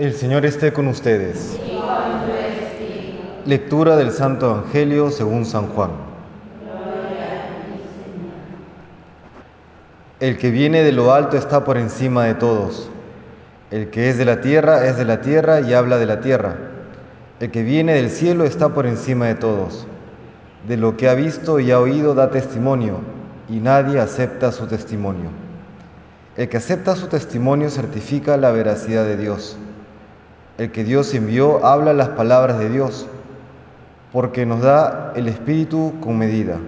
El 0.00 0.14
Señor 0.14 0.46
esté 0.46 0.72
con 0.72 0.88
ustedes. 0.88 1.58
Lectura 3.44 3.96
del 3.98 4.12
Santo 4.12 4.46
Evangelio 4.46 5.10
según 5.10 5.44
San 5.44 5.66
Juan. 5.66 5.90
El 10.18 10.38
que 10.38 10.50
viene 10.50 10.82
de 10.84 10.92
lo 10.92 11.12
alto 11.12 11.36
está 11.36 11.64
por 11.64 11.76
encima 11.76 12.24
de 12.24 12.32
todos. 12.32 12.88
El 13.70 13.90
que 13.90 14.08
es 14.08 14.16
de 14.16 14.24
la 14.24 14.40
tierra 14.40 14.86
es 14.86 14.96
de 14.96 15.04
la 15.04 15.20
tierra 15.20 15.60
y 15.60 15.74
habla 15.74 15.98
de 15.98 16.06
la 16.06 16.22
tierra. 16.22 16.56
El 17.38 17.50
que 17.50 17.62
viene 17.62 17.92
del 17.92 18.08
cielo 18.08 18.44
está 18.44 18.70
por 18.70 18.86
encima 18.86 19.26
de 19.26 19.34
todos. 19.34 19.86
De 20.66 20.78
lo 20.78 20.96
que 20.96 21.10
ha 21.10 21.14
visto 21.14 21.60
y 21.60 21.72
ha 21.72 21.78
oído 21.78 22.14
da 22.14 22.30
testimonio, 22.30 23.00
y 23.50 23.60
nadie 23.60 24.00
acepta 24.00 24.50
su 24.50 24.66
testimonio. 24.66 25.28
El 26.38 26.48
que 26.48 26.56
acepta 26.56 26.96
su 26.96 27.08
testimonio 27.08 27.68
certifica 27.68 28.38
la 28.38 28.50
veracidad 28.50 29.04
de 29.04 29.18
Dios. 29.18 29.58
El 30.60 30.72
que 30.72 30.84
Dios 30.84 31.14
envió 31.14 31.64
habla 31.64 31.94
las 31.94 32.10
palabras 32.10 32.58
de 32.58 32.68
Dios, 32.68 33.06
porque 34.12 34.44
nos 34.44 34.60
da 34.60 35.14
el 35.16 35.26
Espíritu 35.26 35.94
con 36.02 36.18
medida. 36.18 36.58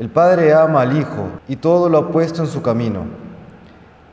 El 0.00 0.08
Padre 0.08 0.52
ama 0.52 0.80
al 0.80 0.98
Hijo 0.98 1.28
y 1.46 1.54
todo 1.54 1.88
lo 1.88 1.98
ha 1.98 2.10
puesto 2.10 2.42
en 2.42 2.48
su 2.48 2.60
camino. 2.60 3.04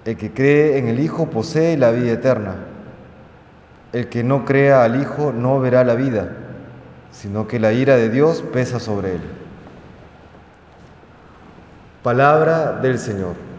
El 0.05 0.15
que 0.15 0.31
cree 0.31 0.77
en 0.77 0.89
el 0.89 0.99
Hijo 0.99 1.27
posee 1.27 1.75
la 1.75 1.89
vida 1.89 2.11
eterna. 2.11 2.53
El 3.93 4.09
que 4.09 4.23
no 4.23 4.45
crea 4.45 4.83
al 4.83 5.01
Hijo 5.01 5.33
no 5.33 5.59
verá 5.59 5.83
la 5.83 5.95
vida, 5.95 6.29
sino 7.09 7.47
que 7.47 7.59
la 7.59 7.73
ira 7.73 7.95
de 7.95 8.11
Dios 8.11 8.43
pesa 8.53 8.79
sobre 8.79 9.15
él. 9.15 9.21
Palabra 12.03 12.73
del 12.73 12.99
Señor. 12.99 13.54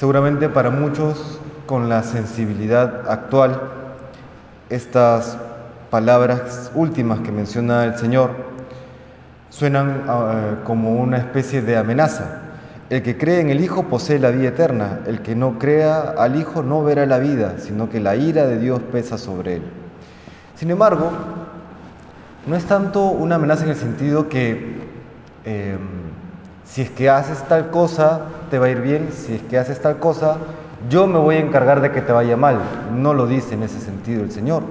Seguramente 0.00 0.48
para 0.48 0.70
muchos, 0.70 1.38
con 1.66 1.90
la 1.90 2.02
sensibilidad 2.02 3.06
actual, 3.06 3.60
estas 4.70 5.36
palabras 5.90 6.72
últimas 6.74 7.20
que 7.20 7.30
menciona 7.30 7.84
el 7.84 7.98
Señor 7.98 8.30
suenan 9.50 10.08
uh, 10.08 10.64
como 10.64 10.94
una 10.94 11.18
especie 11.18 11.60
de 11.60 11.76
amenaza. 11.76 12.40
El 12.88 13.02
que 13.02 13.18
cree 13.18 13.40
en 13.40 13.50
el 13.50 13.60
Hijo 13.60 13.88
posee 13.88 14.18
la 14.18 14.30
vida 14.30 14.48
eterna, 14.48 15.00
el 15.06 15.20
que 15.20 15.34
no 15.34 15.58
crea 15.58 16.14
al 16.16 16.36
Hijo 16.36 16.62
no 16.62 16.82
verá 16.82 17.04
la 17.04 17.18
vida, 17.18 17.56
sino 17.58 17.90
que 17.90 18.00
la 18.00 18.16
ira 18.16 18.46
de 18.46 18.58
Dios 18.58 18.80
pesa 18.90 19.18
sobre 19.18 19.56
él. 19.56 19.62
Sin 20.54 20.70
embargo, 20.70 21.10
no 22.46 22.56
es 22.56 22.64
tanto 22.64 23.04
una 23.04 23.34
amenaza 23.34 23.64
en 23.64 23.70
el 23.72 23.76
sentido 23.76 24.30
que 24.30 24.78
eh, 25.44 25.76
si 26.70 26.82
es 26.82 26.90
que 26.90 27.10
haces 27.10 27.42
tal 27.48 27.70
cosa, 27.70 28.20
te 28.48 28.60
va 28.60 28.66
a 28.66 28.70
ir 28.70 28.80
bien, 28.80 29.08
si 29.10 29.34
es 29.34 29.42
que 29.42 29.58
haces 29.58 29.82
tal 29.82 29.98
cosa, 29.98 30.36
yo 30.88 31.08
me 31.08 31.18
voy 31.18 31.34
a 31.34 31.40
encargar 31.40 31.80
de 31.80 31.90
que 31.90 32.00
te 32.00 32.12
vaya 32.12 32.36
mal. 32.36 32.60
No 32.94 33.12
lo 33.12 33.26
dice 33.26 33.54
en 33.54 33.64
ese 33.64 33.80
sentido 33.80 34.22
el 34.22 34.30
Señor. 34.30 34.62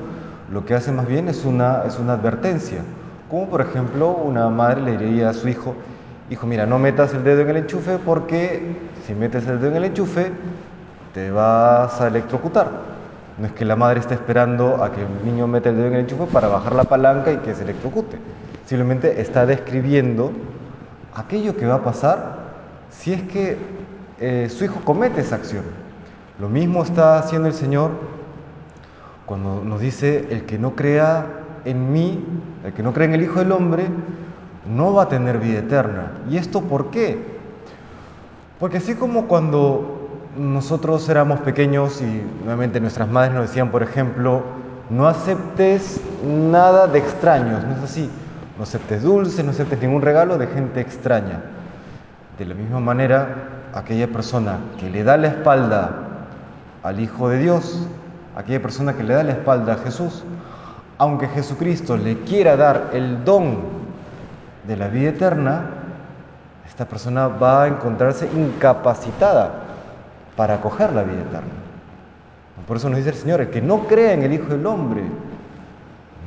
Lo 0.49 0.65
que 0.65 0.75
hace 0.75 0.93
más 0.93 1.07
bien 1.07 1.27
es 1.27 1.43
una, 1.43 1.83
es 1.85 1.99
una 1.99 2.13
advertencia. 2.13 2.79
Como 3.29 3.49
por 3.49 3.59
ejemplo 3.59 4.11
una 4.11 4.47
madre 4.49 4.81
le 4.81 4.97
diría 4.97 5.29
a 5.29 5.33
su 5.33 5.49
hijo, 5.49 5.75
hijo, 6.29 6.47
mira, 6.47 6.65
no 6.65 6.79
metas 6.79 7.13
el 7.13 7.25
dedo 7.25 7.41
en 7.41 7.49
el 7.49 7.57
enchufe 7.57 7.97
porque 7.97 8.77
si 9.05 9.13
metes 9.13 9.45
el 9.45 9.59
dedo 9.59 9.71
en 9.71 9.77
el 9.77 9.83
enchufe 9.83 10.31
te 11.13 11.31
vas 11.31 11.99
a 11.99 12.07
electrocutar. 12.07 12.69
No 13.37 13.47
es 13.47 13.51
que 13.51 13.65
la 13.65 13.75
madre 13.75 13.99
esté 13.99 14.13
esperando 14.13 14.81
a 14.81 14.93
que 14.93 15.01
el 15.01 15.25
niño 15.25 15.47
meta 15.47 15.67
el 15.67 15.75
dedo 15.75 15.87
en 15.87 15.95
el 15.95 15.99
enchufe 16.01 16.27
para 16.31 16.47
bajar 16.47 16.75
la 16.75 16.85
palanca 16.85 17.33
y 17.33 17.37
que 17.37 17.53
se 17.53 17.63
electrocute. 17.63 18.17
Simplemente 18.65 19.19
está 19.19 19.45
describiendo 19.45 20.31
aquello 21.13 21.55
que 21.55 21.65
va 21.65 21.75
a 21.75 21.83
pasar 21.83 22.39
si 22.89 23.13
es 23.13 23.23
que 23.23 23.57
eh, 24.19 24.49
su 24.49 24.65
hijo 24.65 24.81
comete 24.83 25.21
esa 25.21 25.35
acción. 25.35 25.63
Lo 26.39 26.49
mismo 26.49 26.83
está 26.83 27.19
haciendo 27.19 27.47
el 27.47 27.53
Señor 27.53 27.91
cuando 29.25 29.63
nos 29.63 29.79
dice, 29.79 30.27
el 30.31 30.45
que 30.45 30.57
no 30.57 30.75
crea 30.75 31.25
en 31.65 31.93
mí, 31.93 32.25
el 32.63 32.73
que 32.73 32.81
no 32.81 32.93
cree 32.93 33.07
en 33.07 33.13
el 33.13 33.21
Hijo 33.21 33.39
del 33.39 33.51
Hombre, 33.51 33.85
no 34.67 34.93
va 34.93 35.03
a 35.03 35.07
tener 35.07 35.37
vida 35.37 35.59
eterna. 35.59 36.13
¿Y 36.29 36.37
esto 36.37 36.61
por 36.61 36.89
qué? 36.89 37.39
Porque 38.59 38.77
así 38.77 38.95
como 38.95 39.27
cuando 39.27 39.99
nosotros 40.35 41.07
éramos 41.09 41.41
pequeños 41.41 42.01
y 42.01 42.23
nuevamente 42.43 42.79
nuestras 42.79 43.07
madres 43.07 43.33
nos 43.33 43.47
decían, 43.47 43.69
por 43.69 43.83
ejemplo, 43.83 44.41
no 44.89 45.07
aceptes 45.07 46.01
nada 46.25 46.87
de 46.87 46.99
extraños, 46.99 47.63
¿no 47.65 47.75
es 47.75 47.83
así? 47.83 48.09
No 48.59 48.63
aceptes 48.63 49.03
dulces, 49.03 49.45
no 49.45 49.51
aceptes 49.51 49.79
ningún 49.79 50.01
regalo 50.01 50.37
de 50.37 50.45
gente 50.47 50.81
extraña. 50.81 51.39
De 52.37 52.43
la 52.43 52.53
misma 52.53 52.81
manera, 52.81 53.35
aquella 53.73 54.07
persona 54.09 54.57
que 54.77 54.89
le 54.89 55.05
da 55.05 55.15
la 55.15 55.29
espalda 55.29 55.91
al 56.83 56.99
Hijo 56.99 57.29
de 57.29 57.37
Dios, 57.37 57.87
aquella 58.35 58.61
persona 58.61 58.95
que 58.95 59.03
le 59.03 59.13
da 59.13 59.23
la 59.23 59.31
espalda 59.31 59.75
a 59.75 59.77
Jesús, 59.77 60.25
aunque 60.97 61.29
Jesucristo 61.29 61.95
le 61.95 62.19
quiera 62.23 62.57
dar 62.57 62.89
el 62.91 63.23
don 63.23 63.59
de 64.67 64.75
la 64.75 64.89
vida 64.89 65.11
eterna, 65.11 65.63
esta 66.67 66.83
persona 66.83 67.29
va 67.29 67.63
a 67.63 67.67
encontrarse 67.69 68.29
incapacitada 68.35 69.53
para 70.35 70.55
acoger 70.55 70.91
la 70.91 71.03
vida 71.03 71.21
eterna. 71.21 71.53
Por 72.67 72.75
eso 72.75 72.89
nos 72.89 72.97
dice 72.97 73.11
el 73.11 73.15
Señor, 73.15 73.39
el 73.39 73.51
que 73.51 73.61
no 73.61 73.87
crea 73.87 74.11
en 74.11 74.23
el 74.23 74.33
Hijo 74.33 74.47
del 74.47 74.65
Hombre 74.65 75.03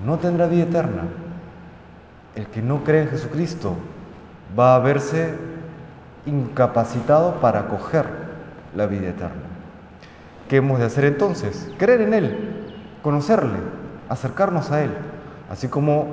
no 0.07 0.17
tendrá 0.17 0.47
vida 0.47 0.63
eterna. 0.63 1.03
El 2.35 2.47
que 2.47 2.63
no 2.63 2.83
cree 2.85 3.03
en 3.03 3.09
Jesucristo 3.09 3.77
va 4.59 4.75
a 4.75 4.79
verse 4.79 5.35
incapacitado 6.27 7.41
para 7.41 7.61
acoger 7.61 8.07
la 8.75 8.87
vida 8.87 9.09
eterna. 9.09 9.43
¿Qué 10.49 10.57
hemos 10.57 10.79
de 10.79 10.87
hacer 10.87 11.05
entonces? 11.05 11.71
Creer 11.79 12.03
en 12.03 12.15
Él, 12.15 12.39
conocerle, 13.03 13.59
acercarnos 14.09 14.71
a 14.71 14.83
Él, 14.83 14.91
así 15.51 15.69
como 15.69 16.07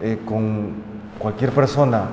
eh, 0.00 0.18
con 0.24 0.74
cualquier 1.18 1.50
persona, 1.50 2.04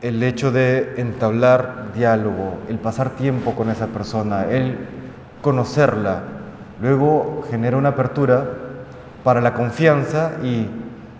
el 0.00 0.22
hecho 0.22 0.50
de 0.50 0.94
entablar 0.96 1.92
diálogo, 1.94 2.58
el 2.68 2.78
pasar 2.78 3.10
tiempo 3.10 3.54
con 3.54 3.70
esa 3.70 3.86
persona, 3.86 4.46
el 4.46 4.78
conocerla, 5.42 6.22
luego 6.80 7.44
genera 7.50 7.76
una 7.76 7.90
apertura 7.90 8.44
para 9.22 9.40
la 9.40 9.54
confianza 9.54 10.32
y 10.42 10.66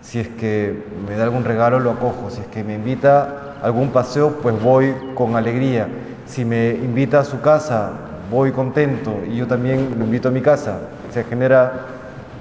si 0.03 0.19
es 0.19 0.27
que 0.27 0.83
me 1.07 1.15
da 1.15 1.23
algún 1.23 1.45
regalo 1.45 1.79
lo 1.79 1.91
acojo, 1.91 2.29
si 2.29 2.41
es 2.41 2.47
que 2.47 2.63
me 2.63 2.75
invita 2.75 3.55
a 3.61 3.65
algún 3.65 3.89
paseo 3.89 4.37
pues 4.41 4.61
voy 4.61 4.93
con 5.15 5.35
alegría, 5.35 5.87
si 6.27 6.45
me 6.45 6.69
invita 6.69 7.21
a 7.21 7.23
su 7.23 7.41
casa 7.41 7.93
voy 8.29 8.51
contento 8.51 9.21
y 9.27 9.37
yo 9.37 9.47
también 9.47 9.95
lo 9.97 10.05
invito 10.05 10.27
a 10.27 10.31
mi 10.31 10.41
casa, 10.41 10.79
se 11.11 11.23
genera 11.23 11.87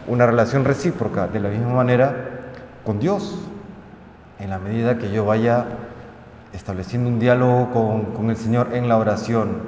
una 0.08 0.26
relación 0.26 0.64
recíproca 0.64 1.28
de 1.28 1.40
la 1.40 1.48
misma 1.48 1.72
manera 1.72 2.14
con 2.84 2.98
Dios, 2.98 3.38
en 4.40 4.50
la 4.50 4.58
medida 4.58 4.98
que 4.98 5.10
yo 5.10 5.24
vaya 5.24 5.64
estableciendo 6.52 7.08
un 7.08 7.20
diálogo 7.20 7.70
con, 7.72 8.04
con 8.14 8.30
el 8.30 8.36
Señor 8.36 8.68
en 8.72 8.88
la 8.88 8.98
oración, 8.98 9.62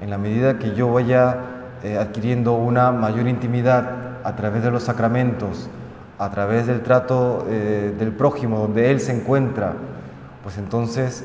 en 0.00 0.10
la 0.10 0.18
medida 0.18 0.58
que 0.58 0.74
yo 0.74 0.92
vaya 0.92 1.36
eh, 1.84 1.96
adquiriendo 1.96 2.54
una 2.54 2.90
mayor 2.90 3.28
intimidad 3.28 4.18
a 4.24 4.34
través 4.34 4.62
de 4.62 4.70
los 4.70 4.82
sacramentos, 4.82 5.70
a 6.18 6.30
través 6.30 6.66
del 6.66 6.82
trato 6.82 7.46
eh, 7.48 7.94
del 7.98 8.12
prójimo 8.12 8.58
donde 8.58 8.90
Él 8.90 9.00
se 9.00 9.12
encuentra, 9.12 9.74
pues 10.42 10.58
entonces 10.58 11.24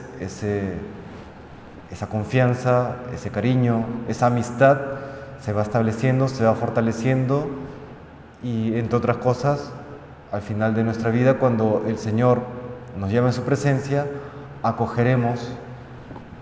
esa 1.91 2.07
confianza, 2.07 2.95
ese 3.13 3.29
cariño, 3.29 3.85
esa 4.07 4.27
amistad 4.27 4.77
se 5.41 5.53
va 5.53 5.61
estableciendo, 5.61 6.27
se 6.27 6.43
va 6.43 6.55
fortaleciendo 6.55 7.47
y 8.43 8.77
entre 8.77 8.97
otras 8.97 9.17
cosas, 9.17 9.71
al 10.31 10.41
final 10.41 10.73
de 10.73 10.83
nuestra 10.83 11.11
vida, 11.11 11.35
cuando 11.35 11.83
el 11.87 11.97
Señor 11.97 12.41
nos 12.97 13.11
llama 13.11 13.27
en 13.27 13.33
su 13.33 13.43
presencia, 13.43 14.07
acogeremos 14.63 15.51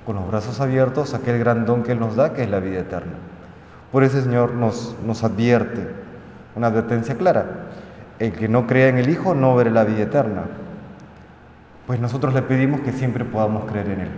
con 0.05 0.15
los 0.15 0.27
brazos 0.27 0.59
abiertos 0.59 1.13
aquel 1.13 1.39
gran 1.39 1.65
don 1.65 1.83
que 1.83 1.91
Él 1.91 1.99
nos 1.99 2.15
da, 2.15 2.33
que 2.33 2.43
es 2.43 2.49
la 2.49 2.59
vida 2.59 2.79
eterna. 2.79 3.13
Por 3.91 4.03
eso 4.03 4.17
el 4.17 4.23
Señor 4.23 4.53
nos, 4.53 4.95
nos 5.05 5.23
advierte, 5.23 5.87
una 6.55 6.67
advertencia 6.67 7.15
clara, 7.15 7.45
el 8.19 8.33
que 8.33 8.47
no 8.47 8.67
crea 8.67 8.89
en 8.89 8.97
el 8.97 9.09
Hijo 9.09 9.33
no 9.33 9.55
verá 9.55 9.71
la 9.71 9.85
vida 9.85 10.03
eterna. 10.03 10.43
Pues 11.87 11.99
nosotros 11.99 12.33
le 12.33 12.41
pedimos 12.41 12.81
que 12.81 12.91
siempre 12.91 13.25
podamos 13.25 13.65
creer 13.65 13.89
en 13.89 14.01
Él. 14.01 14.09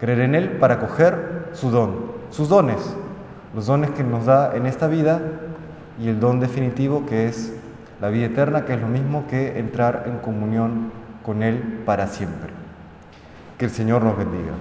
Creer 0.00 0.20
en 0.20 0.34
Él 0.34 0.50
para 0.58 0.74
acoger 0.74 1.48
su 1.52 1.70
don, 1.70 2.12
sus 2.30 2.48
dones, 2.48 2.96
los 3.54 3.66
dones 3.66 3.90
que 3.90 4.02
nos 4.02 4.26
da 4.26 4.54
en 4.54 4.66
esta 4.66 4.88
vida 4.88 5.20
y 5.98 6.08
el 6.08 6.20
don 6.20 6.40
definitivo 6.40 7.06
que 7.06 7.28
es 7.28 7.54
la 8.00 8.08
vida 8.08 8.26
eterna, 8.26 8.64
que 8.64 8.74
es 8.74 8.80
lo 8.80 8.88
mismo 8.88 9.26
que 9.28 9.58
entrar 9.58 10.04
en 10.06 10.18
comunión 10.18 10.90
con 11.22 11.42
Él 11.42 11.82
para 11.86 12.08
siempre. 12.08 12.50
Que 13.58 13.66
el 13.66 13.70
Señor 13.70 14.02
nos 14.02 14.18
bendiga. 14.18 14.52